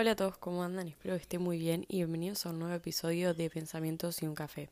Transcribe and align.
Hola 0.00 0.12
a 0.12 0.16
todos, 0.16 0.38
¿cómo 0.38 0.62
andan? 0.62 0.88
Espero 0.88 1.14
que 1.14 1.20
estén 1.20 1.42
muy 1.42 1.58
bien 1.58 1.84
y 1.86 1.96
bienvenidos 1.96 2.46
a 2.46 2.48
un 2.48 2.58
nuevo 2.58 2.74
episodio 2.74 3.34
de 3.34 3.50
Pensamientos 3.50 4.22
y 4.22 4.26
un 4.26 4.34
café. 4.34 4.70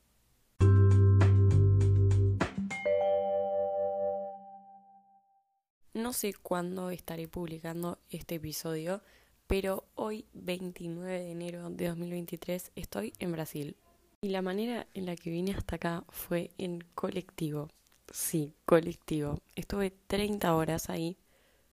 No 5.92 6.14
sé 6.14 6.32
cuándo 6.32 6.88
estaré 6.88 7.28
publicando 7.28 7.98
este 8.08 8.36
episodio, 8.36 9.02
pero 9.46 9.84
hoy, 9.96 10.24
29 10.32 11.18
de 11.18 11.30
enero 11.30 11.68
de 11.68 11.88
2023, 11.88 12.72
estoy 12.74 13.12
en 13.18 13.32
Brasil. 13.32 13.76
Y 14.22 14.30
la 14.30 14.40
manera 14.40 14.86
en 14.94 15.04
la 15.04 15.14
que 15.14 15.28
vine 15.28 15.52
hasta 15.52 15.76
acá 15.76 16.04
fue 16.08 16.52
en 16.56 16.82
colectivo. 16.94 17.68
Sí, 18.10 18.54
colectivo. 18.64 19.42
Estuve 19.56 19.92
30 20.06 20.54
horas 20.54 20.88
ahí 20.88 21.18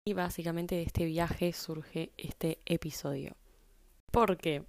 y 0.03 0.11
básicamente 0.11 0.75
de 0.75 0.83
este 0.83 1.05
viaje 1.05 1.53
surge 1.53 2.11
este 2.17 2.59
episodio. 2.65 3.33
¿Por 4.11 4.37
qué? 4.37 4.63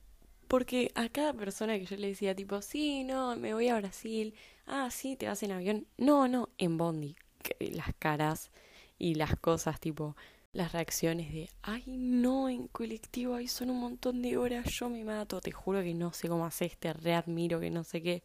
Porque 0.48 0.92
a 0.94 1.08
cada 1.08 1.32
persona 1.32 1.78
que 1.78 1.86
yo 1.86 1.96
le 1.96 2.08
decía 2.08 2.34
tipo, 2.34 2.62
sí, 2.62 3.04
no, 3.04 3.36
me 3.36 3.54
voy 3.54 3.68
a 3.68 3.76
Brasil, 3.76 4.34
ah, 4.66 4.90
sí, 4.90 5.16
te 5.16 5.26
vas 5.26 5.42
en 5.42 5.52
avión, 5.52 5.86
no, 5.96 6.28
no, 6.28 6.50
en 6.58 6.78
Bondi, 6.78 7.16
las 7.58 7.94
caras 7.98 8.50
y 8.98 9.14
las 9.14 9.36
cosas 9.36 9.80
tipo, 9.80 10.16
las 10.52 10.72
reacciones 10.72 11.32
de, 11.32 11.50
ay, 11.62 11.84
no, 11.86 12.48
en 12.48 12.68
colectivo, 12.68 13.34
ahí 13.34 13.48
son 13.48 13.70
un 13.70 13.80
montón 13.80 14.22
de 14.22 14.36
horas, 14.36 14.66
yo 14.70 14.88
me 14.88 15.04
mato, 15.04 15.40
te 15.40 15.52
juro 15.52 15.82
que 15.82 15.94
no 15.94 16.12
sé 16.12 16.28
cómo 16.28 16.46
haces, 16.46 16.78
te 16.78 16.92
readmiro, 16.92 17.60
que 17.60 17.70
no 17.70 17.84
sé 17.84 18.02
qué. 18.02 18.22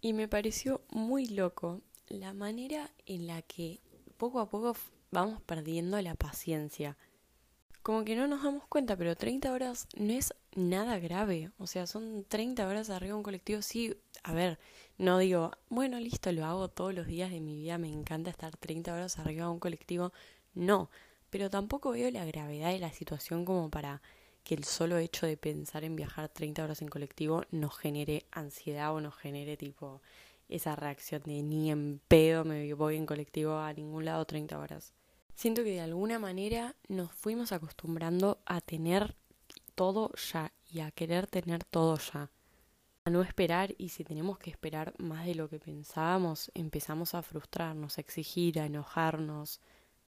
Y 0.00 0.12
me 0.12 0.28
pareció 0.28 0.82
muy 0.90 1.26
loco 1.26 1.80
la 2.08 2.34
manera 2.34 2.90
en 3.06 3.26
la 3.26 3.42
que 3.42 3.80
poco 4.16 4.40
a 4.40 4.48
poco 4.48 4.76
vamos 5.10 5.40
perdiendo 5.42 6.00
la 6.00 6.14
paciencia. 6.14 6.96
Como 7.82 8.04
que 8.04 8.14
no 8.14 8.28
nos 8.28 8.44
damos 8.44 8.64
cuenta, 8.68 8.96
pero 8.96 9.16
30 9.16 9.52
horas 9.52 9.88
no 9.96 10.12
es 10.12 10.34
nada 10.54 11.00
grave. 11.00 11.50
O 11.58 11.66
sea, 11.66 11.86
son 11.88 12.24
30 12.28 12.66
horas 12.68 12.90
arriba 12.90 13.14
de 13.14 13.16
un 13.16 13.22
colectivo. 13.24 13.60
Sí, 13.60 13.96
a 14.22 14.32
ver, 14.32 14.60
no 14.98 15.18
digo, 15.18 15.50
bueno, 15.68 15.98
listo, 15.98 16.30
lo 16.30 16.44
hago 16.44 16.68
todos 16.68 16.94
los 16.94 17.06
días 17.06 17.30
de 17.32 17.40
mi 17.40 17.56
vida, 17.56 17.78
me 17.78 17.88
encanta 17.88 18.30
estar 18.30 18.56
30 18.56 18.94
horas 18.94 19.18
arriba 19.18 19.46
de 19.46 19.52
un 19.52 19.58
colectivo. 19.58 20.12
No, 20.54 20.90
pero 21.30 21.50
tampoco 21.50 21.90
veo 21.90 22.10
la 22.12 22.24
gravedad 22.24 22.70
de 22.70 22.78
la 22.78 22.92
situación 22.92 23.44
como 23.44 23.68
para 23.70 24.00
que 24.44 24.54
el 24.54 24.64
solo 24.64 24.98
hecho 24.98 25.26
de 25.26 25.36
pensar 25.36 25.82
en 25.84 25.96
viajar 25.96 26.28
30 26.28 26.62
horas 26.64 26.82
en 26.82 26.88
colectivo 26.88 27.42
nos 27.50 27.76
genere 27.78 28.26
ansiedad 28.30 28.94
o 28.94 29.00
nos 29.00 29.16
genere 29.16 29.56
tipo 29.56 30.02
esa 30.48 30.76
reacción 30.76 31.22
de 31.22 31.42
ni 31.42 31.70
en 31.70 32.00
pedo 32.08 32.44
me 32.44 32.72
voy 32.74 32.96
en 32.96 33.06
colectivo 33.06 33.58
a 33.58 33.72
ningún 33.72 34.04
lado 34.04 34.24
30 34.24 34.58
horas. 34.58 34.92
Siento 35.34 35.64
que 35.64 35.72
de 35.72 35.80
alguna 35.80 36.18
manera 36.18 36.76
nos 36.88 37.12
fuimos 37.12 37.52
acostumbrando 37.52 38.40
a 38.46 38.60
tener 38.60 39.16
todo 39.74 40.12
ya 40.14 40.52
y 40.70 40.80
a 40.80 40.90
querer 40.90 41.26
tener 41.26 41.64
todo 41.64 41.98
ya. 41.98 42.30
A 43.04 43.10
no 43.10 43.22
esperar 43.22 43.74
y 43.78 43.88
si 43.88 44.04
tenemos 44.04 44.38
que 44.38 44.50
esperar 44.50 44.94
más 44.98 45.26
de 45.26 45.34
lo 45.34 45.48
que 45.48 45.58
pensábamos, 45.58 46.52
empezamos 46.54 47.14
a 47.14 47.22
frustrarnos, 47.22 47.98
a 47.98 48.00
exigir, 48.00 48.60
a 48.60 48.66
enojarnos. 48.66 49.60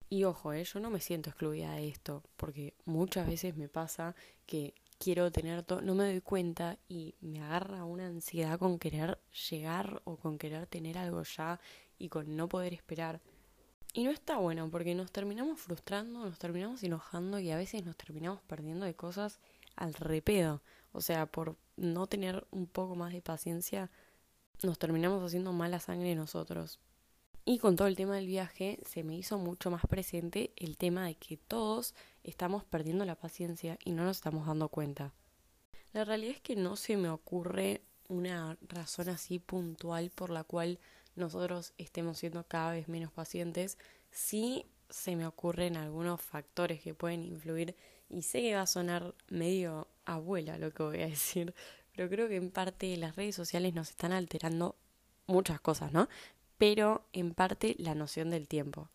Y 0.08 0.24
ojo, 0.24 0.52
eh, 0.52 0.64
yo 0.64 0.80
no 0.80 0.90
me 0.90 0.98
siento 0.98 1.30
excluida 1.30 1.72
de 1.74 1.86
esto, 1.86 2.24
porque 2.36 2.74
muchas 2.84 3.28
veces 3.28 3.56
me 3.56 3.68
pasa 3.68 4.16
que 4.44 4.74
quiero 4.98 5.30
tener 5.30 5.62
todo, 5.62 5.80
no 5.82 5.94
me 5.94 6.04
doy 6.04 6.20
cuenta 6.20 6.78
y 6.88 7.14
me 7.20 7.40
agarra 7.40 7.84
una 7.84 8.06
ansiedad 8.06 8.58
con 8.58 8.80
querer 8.80 9.20
llegar 9.50 10.02
o 10.04 10.16
con 10.16 10.36
querer 10.36 10.66
tener 10.66 10.98
algo 10.98 11.22
ya 11.22 11.60
y 11.96 12.08
con 12.08 12.36
no 12.36 12.48
poder 12.48 12.74
esperar. 12.74 13.20
Y 13.92 14.04
no 14.04 14.10
está 14.10 14.36
bueno 14.36 14.70
porque 14.70 14.94
nos 14.94 15.10
terminamos 15.10 15.60
frustrando, 15.60 16.24
nos 16.24 16.38
terminamos 16.38 16.82
enojando 16.82 17.40
y 17.40 17.50
a 17.50 17.56
veces 17.56 17.84
nos 17.84 17.96
terminamos 17.96 18.40
perdiendo 18.42 18.86
de 18.86 18.94
cosas 18.94 19.40
al 19.74 19.94
repedo. 19.94 20.62
O 20.92 21.00
sea, 21.00 21.26
por 21.26 21.56
no 21.76 22.06
tener 22.06 22.46
un 22.50 22.66
poco 22.66 22.94
más 22.94 23.12
de 23.12 23.22
paciencia, 23.22 23.90
nos 24.62 24.78
terminamos 24.78 25.24
haciendo 25.24 25.52
mala 25.52 25.80
sangre 25.80 26.14
nosotros. 26.14 26.78
Y 27.44 27.58
con 27.58 27.74
todo 27.74 27.88
el 27.88 27.96
tema 27.96 28.16
del 28.16 28.26
viaje 28.26 28.78
se 28.86 29.02
me 29.02 29.16
hizo 29.16 29.38
mucho 29.38 29.70
más 29.70 29.82
presente 29.86 30.52
el 30.56 30.76
tema 30.76 31.06
de 31.06 31.16
que 31.16 31.36
todos 31.36 31.94
estamos 32.22 32.64
perdiendo 32.64 33.04
la 33.04 33.16
paciencia 33.16 33.78
y 33.84 33.92
no 33.92 34.04
nos 34.04 34.18
estamos 34.18 34.46
dando 34.46 34.68
cuenta. 34.68 35.12
La 35.92 36.04
realidad 36.04 36.36
es 36.36 36.40
que 36.40 36.54
no 36.54 36.76
se 36.76 36.96
me 36.96 37.08
ocurre 37.08 37.82
una 38.08 38.56
razón 38.68 39.08
así 39.08 39.38
puntual 39.38 40.10
por 40.10 40.30
la 40.30 40.44
cual 40.44 40.78
nosotros 41.16 41.72
estemos 41.78 42.18
siendo 42.18 42.44
cada 42.44 42.72
vez 42.72 42.88
menos 42.88 43.12
pacientes, 43.12 43.78
sí 44.10 44.66
se 44.88 45.16
me 45.16 45.26
ocurren 45.26 45.76
algunos 45.76 46.20
factores 46.20 46.80
que 46.80 46.94
pueden 46.94 47.22
influir 47.22 47.76
y 48.08 48.22
sé 48.22 48.40
que 48.40 48.56
va 48.56 48.62
a 48.62 48.66
sonar 48.66 49.14
medio 49.28 49.86
abuela 50.04 50.58
lo 50.58 50.72
que 50.72 50.82
voy 50.82 51.02
a 51.02 51.06
decir, 51.08 51.54
pero 51.94 52.08
creo 52.08 52.28
que 52.28 52.36
en 52.36 52.50
parte 52.50 52.96
las 52.96 53.16
redes 53.16 53.34
sociales 53.34 53.74
nos 53.74 53.90
están 53.90 54.12
alterando 54.12 54.76
muchas 55.26 55.60
cosas, 55.60 55.92
¿no? 55.92 56.08
Pero 56.58 57.06
en 57.12 57.34
parte 57.34 57.74
la 57.78 57.94
noción 57.94 58.30
del 58.30 58.48
tiempo. 58.48 58.88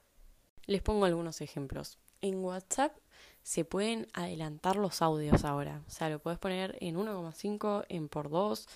Les 0.66 0.82
pongo 0.82 1.06
algunos 1.06 1.42
ejemplos. 1.42 1.98
En 2.22 2.44
WhatsApp 2.44 2.96
se 3.44 3.66
pueden 3.66 4.08
adelantar 4.14 4.76
los 4.76 5.02
audios 5.02 5.46
ahora. 5.46 5.84
O 5.88 5.92
sea, 5.92 6.10
lo 6.10 6.20
puedes 6.20 6.40
poner 6.40 6.78
en 6.82 6.96
1,5, 6.96 7.86
en 7.90 8.10
por 8.10 8.30
2, 8.30 8.68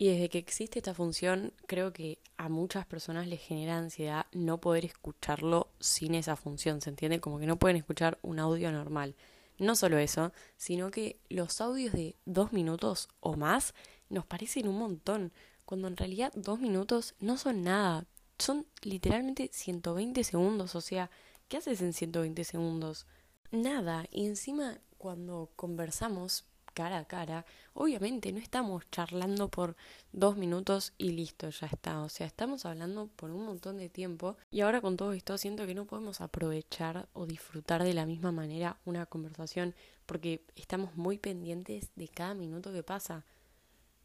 y 0.00 0.08
desde 0.08 0.30
que 0.30 0.38
existe 0.38 0.78
esta 0.78 0.94
función, 0.94 1.52
creo 1.66 1.92
que 1.92 2.20
a 2.38 2.48
muchas 2.48 2.86
personas 2.86 3.26
les 3.26 3.38
genera 3.38 3.76
ansiedad 3.76 4.24
no 4.32 4.58
poder 4.58 4.86
escucharlo 4.86 5.68
sin 5.78 6.14
esa 6.14 6.36
función, 6.36 6.80
¿se 6.80 6.88
entiende? 6.88 7.20
Como 7.20 7.38
que 7.38 7.44
no 7.44 7.58
pueden 7.58 7.76
escuchar 7.76 8.18
un 8.22 8.38
audio 8.38 8.72
normal. 8.72 9.14
No 9.58 9.76
solo 9.76 9.98
eso, 9.98 10.32
sino 10.56 10.90
que 10.90 11.20
los 11.28 11.60
audios 11.60 11.92
de 11.92 12.16
dos 12.24 12.54
minutos 12.54 13.10
o 13.20 13.36
más 13.36 13.74
nos 14.08 14.24
parecen 14.24 14.68
un 14.68 14.78
montón, 14.78 15.34
cuando 15.66 15.86
en 15.86 15.98
realidad 15.98 16.32
dos 16.34 16.60
minutos 16.60 17.14
no 17.20 17.36
son 17.36 17.62
nada, 17.62 18.06
son 18.38 18.66
literalmente 18.80 19.50
120 19.52 20.24
segundos, 20.24 20.76
o 20.76 20.80
sea, 20.80 21.10
¿qué 21.48 21.58
haces 21.58 21.82
en 21.82 21.92
120 21.92 22.42
segundos? 22.44 23.06
Nada, 23.50 24.06
y 24.10 24.24
encima 24.24 24.80
cuando 24.96 25.50
conversamos 25.56 26.46
cara 26.80 26.98
a 27.00 27.04
cara, 27.04 27.44
obviamente 27.74 28.32
no 28.32 28.38
estamos 28.38 28.88
charlando 28.90 29.50
por 29.50 29.76
dos 30.12 30.38
minutos 30.38 30.94
y 30.96 31.10
listo, 31.10 31.50
ya 31.50 31.66
está. 31.66 32.00
O 32.00 32.08
sea, 32.08 32.26
estamos 32.26 32.64
hablando 32.64 33.08
por 33.16 33.30
un 33.30 33.44
montón 33.44 33.76
de 33.76 33.90
tiempo 33.90 34.38
y 34.50 34.62
ahora 34.62 34.80
con 34.80 34.96
todo 34.96 35.12
esto 35.12 35.36
siento 35.36 35.66
que 35.66 35.74
no 35.74 35.84
podemos 35.84 36.22
aprovechar 36.22 37.06
o 37.12 37.26
disfrutar 37.26 37.84
de 37.84 37.92
la 37.92 38.06
misma 38.06 38.32
manera 38.32 38.78
una 38.86 39.04
conversación 39.04 39.74
porque 40.06 40.42
estamos 40.56 40.96
muy 40.96 41.18
pendientes 41.18 41.90
de 41.96 42.08
cada 42.08 42.32
minuto 42.32 42.72
que 42.72 42.82
pasa. 42.82 43.26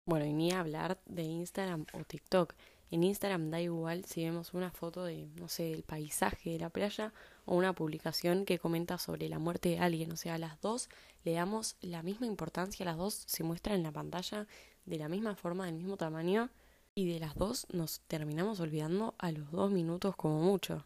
Bueno, 0.05 0.25
y 0.25 0.33
ni 0.33 0.51
hablar 0.51 0.99
de 1.05 1.23
Instagram 1.23 1.85
o 1.93 2.03
TikTok. 2.03 2.55
En 2.95 3.03
Instagram 3.03 3.51
da 3.51 3.59
igual 3.59 4.05
si 4.05 4.23
vemos 4.23 4.53
una 4.53 4.71
foto 4.71 5.03
de, 5.03 5.27
no 5.35 5.49
sé, 5.49 5.63
del 5.63 5.83
paisaje 5.83 6.51
de 6.51 6.59
la 6.59 6.69
playa 6.69 7.11
o 7.43 7.53
una 7.57 7.73
publicación 7.73 8.45
que 8.45 8.57
comenta 8.57 8.97
sobre 8.97 9.27
la 9.27 9.37
muerte 9.37 9.67
de 9.67 9.79
alguien. 9.79 10.13
O 10.13 10.15
sea, 10.15 10.37
las 10.37 10.61
dos 10.61 10.87
le 11.25 11.33
damos 11.33 11.75
la 11.81 12.03
misma 12.03 12.25
importancia, 12.25 12.85
las 12.85 12.95
dos 12.95 13.13
se 13.27 13.43
muestran 13.43 13.75
en 13.75 13.83
la 13.83 13.91
pantalla 13.91 14.47
de 14.85 14.97
la 14.97 15.09
misma 15.09 15.35
forma, 15.35 15.65
del 15.65 15.75
mismo 15.75 15.97
tamaño, 15.97 16.49
y 16.93 17.11
de 17.11 17.19
las 17.19 17.35
dos 17.35 17.67
nos 17.69 17.99
terminamos 18.07 18.61
olvidando 18.61 19.13
a 19.17 19.33
los 19.33 19.51
dos 19.51 19.71
minutos 19.71 20.15
como 20.15 20.39
mucho. 20.39 20.85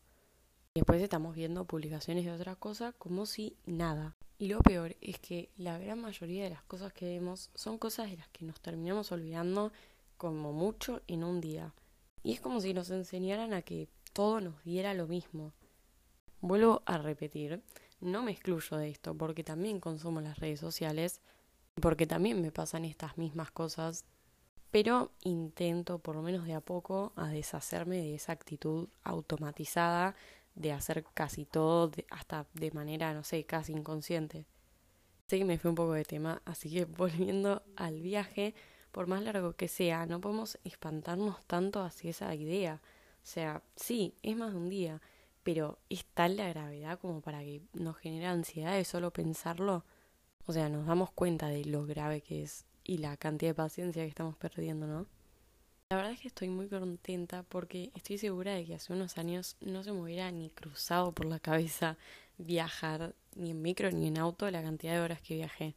Y 0.73 0.79
después 0.79 1.03
estamos 1.03 1.35
viendo 1.35 1.65
publicaciones 1.65 2.25
de 2.25 2.31
otra 2.31 2.55
cosa 2.55 2.91
como 2.93 3.27
si 3.27 3.55
nada. 3.67 4.15
Y 4.39 4.47
lo 4.47 4.61
peor 4.61 4.95
es 5.01 5.19
que 5.19 5.51
la 5.57 5.77
gran 5.77 6.01
mayoría 6.01 6.45
de 6.45 6.49
las 6.49 6.63
cosas 6.63 6.91
que 6.91 7.05
vemos 7.05 7.51
son 7.53 7.77
cosas 7.77 8.09
de 8.09 8.17
las 8.17 8.29
que 8.29 8.45
nos 8.45 8.59
terminamos 8.61 9.11
olvidando 9.11 9.71
como 10.17 10.53
mucho 10.53 11.03
en 11.05 11.23
un 11.23 11.39
día. 11.39 11.71
Y 12.24 12.34
es 12.34 12.41
como 12.41 12.59
si 12.62 12.74
nos 12.74 12.90
enseñaran 12.90 13.53
a 13.53 13.62
que 13.62 13.88
todo 14.13 14.41
nos 14.41 14.63
diera 14.63 14.94
lo 14.94 15.07
mismo. 15.07 15.53
Vuelvo 16.41 16.84
a 16.85 16.97
repetir, 16.97 17.63
no 18.00 18.24
me 18.24 18.31
excluyo 18.31 18.78
de 18.78 18.90
esto 18.90 19.16
porque 19.16 19.44
también 19.44 19.80
consumo 19.80 20.22
las 20.22 20.40
redes 20.40 20.59
sociales, 20.59 21.22
porque 21.81 22.07
también 22.07 22.42
me 22.42 22.51
pasan 22.51 22.86
estas 22.86 23.18
mismas 23.18 23.51
cosas, 23.51 24.06
pero 24.71 25.12
intento 25.21 26.00
por 26.00 26.16
lo 26.16 26.21
menos 26.21 26.45
de 26.45 26.54
a 26.54 26.62
poco 26.62 27.13
a 27.16 27.27
deshacerme 27.30 27.98
de 27.98 28.16
esa 28.16 28.33
actitud 28.33 28.88
automatizada 29.04 30.15
de 30.56 30.72
hacer 30.72 31.06
casi 31.13 31.45
todo 31.45 31.92
hasta 32.10 32.48
de 32.54 32.72
manera, 32.72 33.13
no 33.13 33.24
sé, 33.24 33.45
casi 33.45 33.72
inconsciente. 33.72 34.45
Sé 35.27 35.38
que 35.38 35.45
me 35.45 35.57
fue 35.57 35.69
un 35.69 35.75
poco 35.75 35.94
de 35.94 36.06
tema, 36.06 36.42
así 36.45 36.69
que 36.72 36.86
volviendo 36.98 37.63
al 37.75 38.01
viaje, 38.01 38.54
por 38.91 39.07
más 39.07 39.24
largo 39.24 39.53
que 39.53 39.68
sea, 39.68 40.06
no 40.06 40.21
podemos 40.21 40.57
espantarnos 40.63 41.44
tanto 41.45 41.81
hacia 41.81 42.12
esa 42.12 42.33
idea. 42.36 42.81
O 43.24 43.25
sea, 43.25 43.62
sí, 43.75 44.15
es 44.24 44.36
más 44.36 44.51
de 44.51 44.57
un 44.57 44.69
día, 44.69 45.01
pero 45.44 45.80
es 45.89 46.06
tal 46.06 46.38
la 46.38 46.50
gravedad 46.50 47.00
como 47.00 47.21
para 47.21 47.39
que 47.39 47.62
nos 47.74 47.97
genere 47.97 48.25
ansiedad 48.25 48.74
de 48.74 48.86
solo 48.86 49.12
pensarlo. 49.12 49.86
O 50.45 50.53
sea, 50.53 50.69
nos 50.69 50.88
damos 50.88 51.12
cuenta 51.12 51.47
de 51.47 51.65
lo 51.65 51.86
grave 51.86 52.21
que 52.21 52.44
es 52.44 52.65
y 52.83 52.97
la 52.97 53.18
cantidad 53.18 53.51
de 53.51 53.56
paciencia 53.56 54.03
que 54.03 54.09
estamos 54.09 54.36
perdiendo, 54.36 54.88
¿no? 54.88 55.06
La 55.89 55.97
verdad 55.97 56.12
es 56.13 56.19
que 56.19 56.27
estoy 56.27 56.50
muy 56.50 56.68
contenta 56.68 57.44
porque 57.44 57.91
estoy 57.95 58.18
segura 58.18 58.53
de 58.53 58.65
que 58.65 58.75
hace 58.75 58.94
unos 58.94 59.18
años 59.18 59.57
no 59.59 59.83
se 59.83 59.91
me 59.91 60.01
hubiera 60.01 60.31
ni 60.31 60.50
cruzado 60.50 61.12
por 61.12 61.25
la 61.25 61.39
cabeza 61.39 61.97
viajar 62.38 63.15
ni 63.36 63.51
en 63.51 63.62
micro 63.62 63.91
ni 63.91 64.07
en 64.07 64.18
auto 64.18 64.50
la 64.50 64.62
cantidad 64.62 64.94
de 64.94 65.01
horas 65.01 65.21
que 65.21 65.36
viajé. 65.36 65.75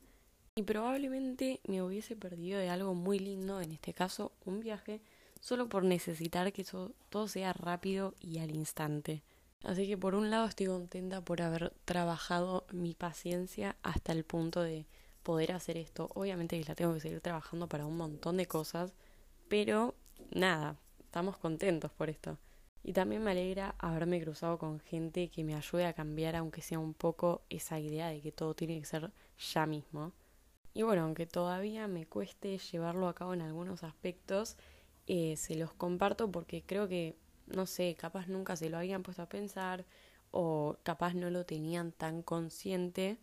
Y 0.55 0.65
probablemente 0.65 1.61
me 1.67 1.83
hubiese 1.83 2.15
perdido 2.15 2.59
de 2.59 2.69
algo 2.69 2.95
muy 2.95 3.19
lindo, 3.19 3.63
en 3.63 3.73
este 3.73 3.95
caso 3.95 4.33
un 4.45 4.61
viaje, 4.61 5.01
solo 5.41 5.67
por 5.71 5.83
necesitar 5.83 6.53
que 6.53 6.65
todo 7.09 7.27
sea 7.27 7.55
rápido 7.55 8.15
y 8.21 8.39
al 8.39 8.55
instante. 8.55 9.23
Así 9.65 9.87
que 9.87 9.97
por 9.97 10.15
un 10.15 10.29
lado 10.29 10.47
estoy 10.47 10.67
contenta 10.67 11.23
por 11.23 11.41
haber 11.41 11.73
trabajado 11.87 12.67
mi 12.71 12.95
paciencia 12.95 13.77
hasta 13.83 14.13
el 14.13 14.25
punto 14.25 14.61
de 14.61 14.85
poder 15.23 15.53
hacer 15.53 15.79
esto. 15.79 16.11
Obviamente 16.15 16.59
que 16.61 16.69
la 16.69 16.75
tengo 16.75 16.93
que 16.93 17.01
seguir 17.01 17.23
trabajando 17.23 17.67
para 17.67 17.87
un 17.87 17.97
montón 17.97 18.37
de 18.37 18.47
cosas, 18.47 18.93
pero 19.49 19.95
nada, 20.33 20.77
estamos 21.01 21.39
contentos 21.39 21.93
por 21.93 22.11
esto. 22.11 22.37
Y 22.85 22.93
también 22.93 23.23
me 23.23 23.31
alegra 23.31 23.75
haberme 23.79 24.21
cruzado 24.21 24.59
con 24.59 24.81
gente 24.81 25.29
que 25.29 25.45
me 25.45 25.55
ayude 25.55 25.87
a 25.87 25.95
cambiar, 25.95 26.37
aunque 26.37 26.61
sea 26.61 26.79
un 26.79 26.93
poco, 26.93 27.41
esa 27.49 27.81
idea 27.81 28.09
de 28.09 28.21
que 28.21 28.33
todo 28.33 28.55
tiene 28.55 28.79
que 28.81 28.85
ser 28.85 29.13
ya 29.39 29.65
mismo. 29.65 30.13
Y 30.75 30.83
bueno, 30.83 31.03
aunque 31.03 31.27
todavía 31.27 31.87
me 31.87 32.07
cueste 32.07 32.59
llevarlo 32.59 33.09
a 33.09 33.15
cabo 33.15 33.35
en 33.35 33.43
algunos 33.43 33.83
aspectos, 33.85 34.57
eh, 35.07 35.37
se 35.37 35.57
los 35.57 35.73
comparto 35.75 36.31
porque 36.31 36.63
creo 36.63 36.89
que, 36.89 37.17
no 37.47 37.67
sé, 37.67 37.95
capaz 37.99 38.29
nunca 38.29 38.57
se 38.57 38.71
lo 38.71 38.79
habían 38.79 39.03
puesto 39.03 39.23
a 39.23 39.29
pensar 39.29 39.85
o 40.31 40.77
capaz 40.83 41.15
no 41.15 41.31
lo 41.31 41.45
tenían 41.45 41.93
tan 41.93 42.23
consciente 42.23 43.19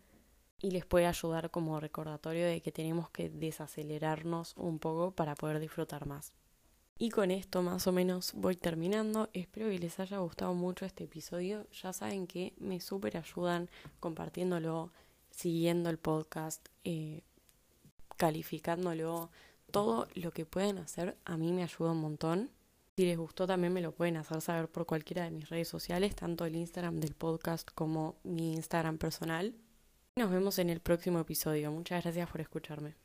y 0.60 0.70
les 0.70 0.84
puede 0.84 1.06
ayudar 1.06 1.50
como 1.50 1.80
recordatorio 1.80 2.46
de 2.46 2.60
que 2.60 2.70
tenemos 2.70 3.10
que 3.10 3.30
desacelerarnos 3.30 4.54
un 4.56 4.78
poco 4.78 5.12
para 5.12 5.34
poder 5.34 5.58
disfrutar 5.58 6.06
más. 6.06 6.32
Y 6.98 7.08
con 7.08 7.30
esto 7.30 7.62
más 7.62 7.86
o 7.86 7.92
menos 7.92 8.32
voy 8.34 8.56
terminando. 8.56 9.30
Espero 9.32 9.70
que 9.70 9.78
les 9.78 9.98
haya 10.00 10.18
gustado 10.18 10.52
mucho 10.52 10.84
este 10.84 11.04
episodio. 11.04 11.66
Ya 11.70 11.94
saben 11.94 12.26
que 12.26 12.52
me 12.58 12.78
súper 12.78 13.16
ayudan 13.16 13.70
compartiéndolo, 14.00 14.92
siguiendo 15.30 15.88
el 15.88 15.96
podcast, 15.98 16.68
eh, 16.84 17.22
calificándolo. 18.20 19.30
Todo 19.70 20.06
lo 20.14 20.30
que 20.30 20.44
pueden 20.44 20.76
hacer 20.76 21.16
a 21.24 21.38
mí 21.38 21.52
me 21.52 21.62
ayuda 21.62 21.92
un 21.92 22.02
montón. 22.02 22.50
Si 22.96 23.06
les 23.06 23.16
gustó 23.16 23.46
también 23.46 23.72
me 23.72 23.80
lo 23.80 23.92
pueden 23.92 24.18
hacer 24.18 24.42
saber 24.42 24.68
por 24.68 24.84
cualquiera 24.84 25.24
de 25.24 25.30
mis 25.30 25.48
redes 25.48 25.68
sociales, 25.68 26.14
tanto 26.14 26.44
el 26.44 26.54
Instagram 26.54 27.00
del 27.00 27.14
podcast 27.14 27.70
como 27.74 28.16
mi 28.22 28.52
Instagram 28.52 28.98
personal. 28.98 29.54
Nos 30.16 30.30
vemos 30.30 30.58
en 30.58 30.68
el 30.68 30.80
próximo 30.80 31.18
episodio. 31.18 31.72
Muchas 31.72 32.02
gracias 32.04 32.28
por 32.28 32.42
escucharme. 32.42 32.99